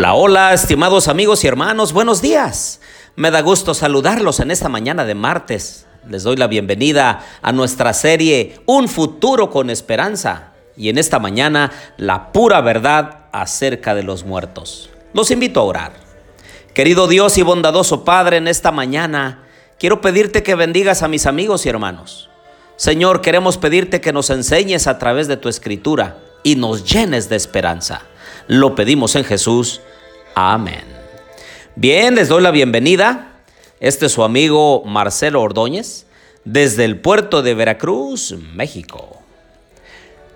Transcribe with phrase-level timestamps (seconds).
[0.00, 2.80] Hola, hola, estimados amigos y hermanos, buenos días.
[3.16, 5.84] Me da gusto saludarlos en esta mañana de martes.
[6.08, 11.70] Les doy la bienvenida a nuestra serie Un futuro con esperanza y en esta mañana
[11.98, 14.88] la pura verdad acerca de los muertos.
[15.12, 15.92] Los invito a orar.
[16.72, 19.44] Querido Dios y bondadoso Padre, en esta mañana
[19.78, 22.30] quiero pedirte que bendigas a mis amigos y hermanos.
[22.76, 27.36] Señor, queremos pedirte que nos enseñes a través de tu escritura y nos llenes de
[27.36, 28.00] esperanza.
[28.46, 29.82] Lo pedimos en Jesús.
[30.34, 30.84] Amén.
[31.76, 33.32] Bien, les doy la bienvenida.
[33.80, 36.06] Este es su amigo Marcelo Ordóñez
[36.44, 39.18] desde el puerto de Veracruz, México.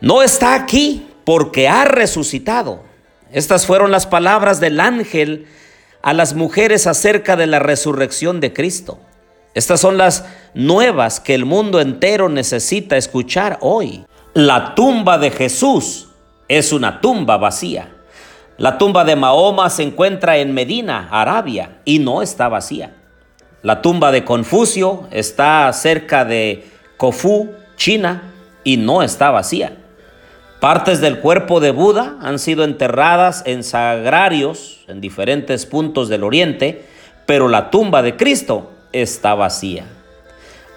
[0.00, 2.82] No está aquí porque ha resucitado.
[3.32, 5.46] Estas fueron las palabras del ángel
[6.02, 8.98] a las mujeres acerca de la resurrección de Cristo.
[9.54, 14.04] Estas son las nuevas que el mundo entero necesita escuchar hoy.
[14.34, 16.08] La tumba de Jesús
[16.48, 17.93] es una tumba vacía.
[18.56, 22.94] La tumba de Mahoma se encuentra en Medina, Arabia, y no está vacía.
[23.62, 26.64] La tumba de Confucio está cerca de
[26.96, 28.30] Kofú, China,
[28.62, 29.76] y no está vacía.
[30.60, 36.84] Partes del cuerpo de Buda han sido enterradas en sagrarios en diferentes puntos del oriente,
[37.26, 39.84] pero la tumba de Cristo está vacía.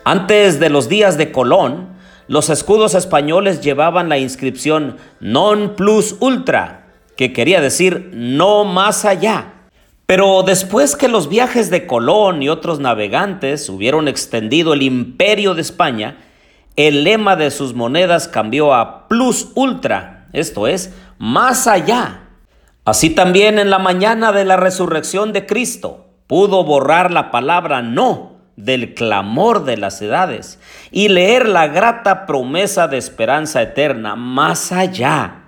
[0.04, 1.90] Antes de los días de Colón,
[2.28, 6.87] los escudos españoles llevaban la inscripción Non plus ultra,
[7.18, 9.54] que quería decir no más allá.
[10.06, 15.62] Pero después que los viajes de Colón y otros navegantes hubieron extendido el imperio de
[15.62, 16.18] España,
[16.78, 22.30] el lema de sus monedas cambió a plus ultra, esto es, más allá.
[22.86, 28.38] Así también en la mañana de la resurrección de Cristo pudo borrar la palabra no
[28.56, 30.60] del clamor de las edades
[30.92, 35.47] y leer la grata promesa de esperanza eterna más allá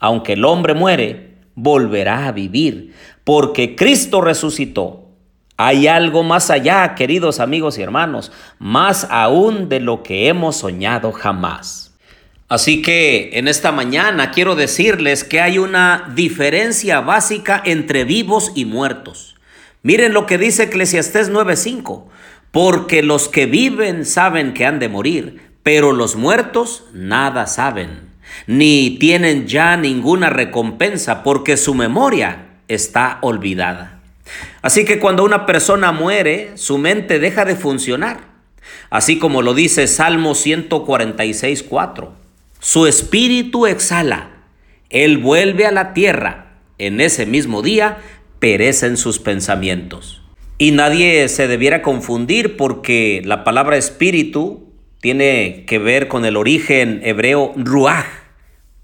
[0.00, 5.06] aunque el hombre muere, volverá a vivir, porque Cristo resucitó.
[5.58, 11.12] Hay algo más allá, queridos amigos y hermanos, más aún de lo que hemos soñado
[11.12, 11.94] jamás.
[12.48, 18.64] Así que en esta mañana quiero decirles que hay una diferencia básica entre vivos y
[18.64, 19.36] muertos.
[19.82, 22.08] Miren lo que dice Eclesiastés 9:5,
[22.50, 28.09] porque los que viven saben que han de morir, pero los muertos nada saben
[28.46, 34.00] ni tienen ya ninguna recompensa porque su memoria está olvidada.
[34.62, 38.30] Así que cuando una persona muere, su mente deja de funcionar.
[38.90, 42.12] Así como lo dice Salmo 146, 4.
[42.58, 44.30] Su espíritu exhala,
[44.90, 46.46] él vuelve a la tierra.
[46.78, 47.98] En ese mismo día
[48.38, 50.22] perecen sus pensamientos.
[50.58, 54.68] Y nadie se debiera confundir porque la palabra espíritu
[55.00, 58.04] tiene que ver con el origen hebreo ruach,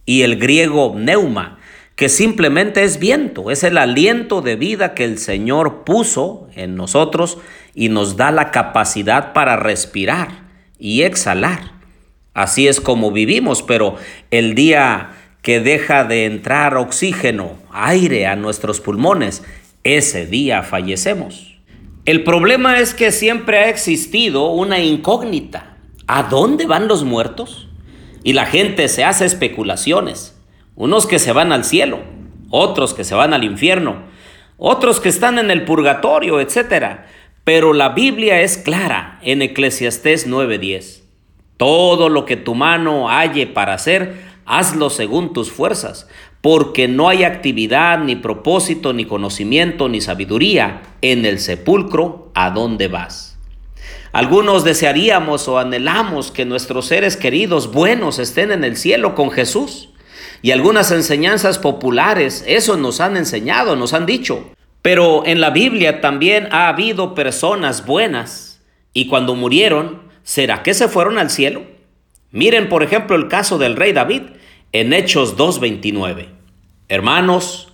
[0.06, 1.59] y el griego neuma,
[1.97, 7.39] que simplemente es viento, es el aliento de vida que el Señor puso en nosotros
[7.75, 10.47] y nos da la capacidad para respirar
[10.78, 11.72] y exhalar.
[12.33, 13.97] Así es como vivimos, pero
[14.31, 15.11] el día
[15.43, 19.43] que deja de entrar oxígeno, aire a nuestros pulmones,
[19.84, 21.56] ese día fallecemos.
[22.05, 25.77] El problema es que siempre ha existido una incógnita.
[26.06, 27.66] ¿A dónde van los muertos?
[28.26, 30.37] Y la gente se hace especulaciones.
[30.75, 32.00] Unos que se van al cielo,
[32.50, 34.03] otros que se van al infierno,
[34.59, 37.03] otros que están en el purgatorio, etc.
[37.44, 41.04] Pero la Biblia es clara en Eclesiastés 9:10.
[41.56, 46.08] Todo lo que tu mano halle para hacer, hazlo según tus fuerzas,
[46.41, 52.88] porque no hay actividad, ni propósito, ni conocimiento, ni sabiduría en el sepulcro a donde
[52.88, 53.35] vas.
[54.12, 59.91] Algunos desearíamos o anhelamos que nuestros seres queridos buenos estén en el cielo con Jesús.
[60.43, 64.50] Y algunas enseñanzas populares eso nos han enseñado, nos han dicho.
[64.83, 68.62] Pero en la Biblia también ha habido personas buenas
[68.93, 71.64] y cuando murieron, ¿será que se fueron al cielo?
[72.31, 74.23] Miren por ejemplo el caso del rey David
[74.73, 76.29] en Hechos 2.29.
[76.88, 77.73] Hermanos,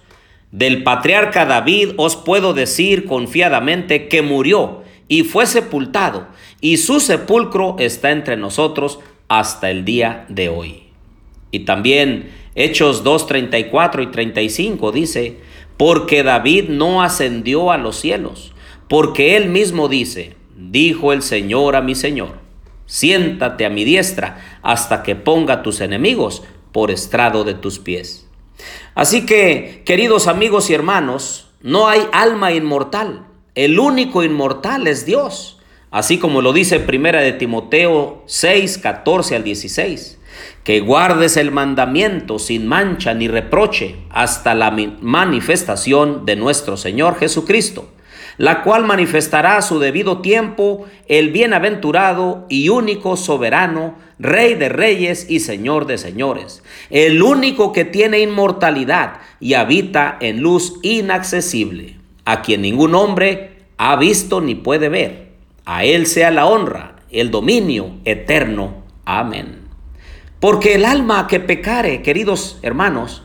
[0.51, 4.82] del patriarca David os puedo decir confiadamente que murió
[5.13, 6.27] y fue sepultado,
[6.63, 8.99] y su sepulcro está entre nosotros
[9.29, 10.85] hasta el día de hoy.
[11.51, 15.37] Y también Hechos 2, 34 y 35 dice,
[15.77, 18.55] porque David no ascendió a los cielos,
[18.89, 22.39] porque él mismo dice, dijo el Señor a mi Señor,
[22.87, 26.43] siéntate a mi diestra hasta que ponga tus enemigos
[26.73, 28.31] por estrado de tus pies.
[28.95, 35.59] Así que, queridos amigos y hermanos, no hay alma inmortal, el único inmortal es Dios.
[35.91, 40.19] así como lo dice primera de Timoteo 6, 14 al 16,
[40.65, 47.93] que guardes el mandamiento sin mancha ni reproche hasta la manifestación de nuestro Señor Jesucristo
[48.39, 55.27] la cual manifestará a su debido tiempo el bienaventurado y único soberano, Rey de reyes
[55.29, 62.43] y Señor de señores, el único que tiene inmortalidad y habita en luz inaccesible, a
[62.43, 65.33] quien ningún hombre ha visto ni puede ver.
[65.65, 68.85] A Él sea la honra, el dominio eterno.
[69.05, 69.63] Amén.
[70.41, 73.23] Porque el alma que pecare, queridos hermanos,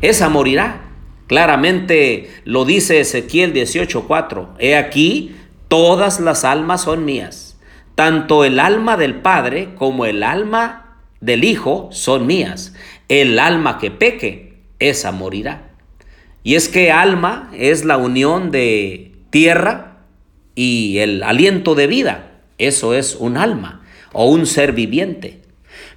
[0.00, 0.82] esa morirá.
[1.26, 4.54] Claramente lo dice Ezequiel 18:4.
[4.58, 5.36] He aquí,
[5.68, 7.58] todas las almas son mías.
[7.94, 12.74] Tanto el alma del Padre como el alma del Hijo son mías.
[13.08, 15.65] El alma que peque, esa morirá.
[16.46, 19.96] Y es que alma es la unión de tierra
[20.54, 22.34] y el aliento de vida.
[22.56, 23.82] Eso es un alma
[24.12, 25.42] o un ser viviente.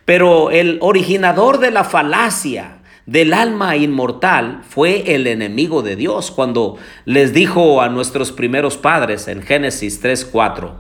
[0.05, 6.77] Pero el originador de la falacia del alma inmortal fue el enemigo de Dios cuando
[7.05, 10.71] les dijo a nuestros primeros padres en Génesis 3:4,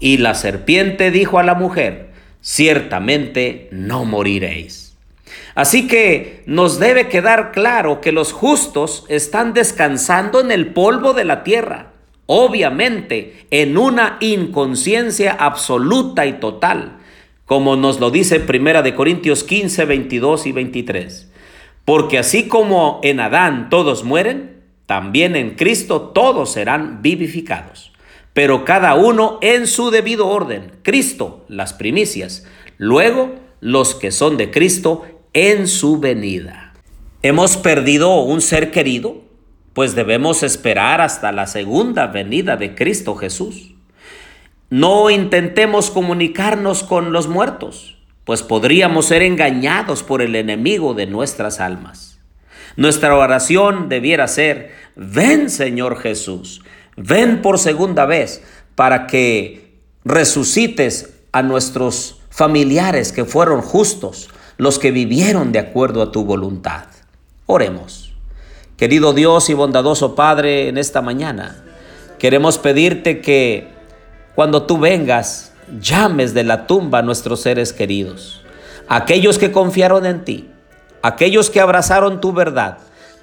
[0.00, 4.83] y la serpiente dijo a la mujer, ciertamente no moriréis.
[5.54, 11.24] Así que nos debe quedar claro que los justos están descansando en el polvo de
[11.24, 11.92] la tierra,
[12.26, 16.98] obviamente en una inconsciencia absoluta y total,
[17.46, 21.30] como nos lo dice Primera de Corintios 15, 22 y 23.
[21.84, 27.92] Porque así como en Adán todos mueren, también en Cristo todos serán vivificados.
[28.32, 30.72] Pero cada uno en su debido orden.
[30.82, 32.44] Cristo, las primicias.
[32.78, 35.04] Luego, los que son de Cristo
[35.34, 36.72] en su venida.
[37.22, 39.22] ¿Hemos perdido un ser querido?
[39.74, 43.74] Pues debemos esperar hasta la segunda venida de Cristo Jesús.
[44.70, 47.94] No intentemos comunicarnos con los muertos
[48.24, 52.18] pues podríamos ser engañados por el enemigo de nuestras almas.
[52.76, 56.62] Nuestra oración debiera ser, ven Señor Jesús,
[56.96, 58.42] ven por segunda vez
[58.74, 66.12] para que resucites a nuestros familiares que fueron justos, los que vivieron de acuerdo a
[66.12, 66.84] tu voluntad.
[67.46, 68.12] Oremos.
[68.76, 71.64] Querido Dios y bondadoso Padre, en esta mañana
[72.18, 73.68] queremos pedirte que
[74.34, 78.42] cuando tú vengas, llames de la tumba a nuestros seres queridos,
[78.88, 80.50] aquellos que confiaron en ti,
[81.02, 82.78] aquellos que abrazaron tu verdad,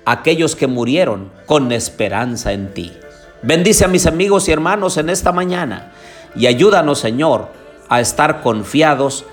[0.06, 2.94] aquellos que murieron con esperanza en ti.
[3.42, 5.92] Bendice a mis amigos y hermanos en esta mañana
[6.36, 7.50] y ayúdanos, Señor,
[7.89, 9.25] a estar confiados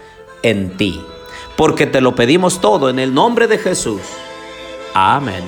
[0.42, 1.00] en ti,
[1.58, 4.00] porque te lo pedimos todo en el nombre de Jesús.
[4.94, 5.42] Amén.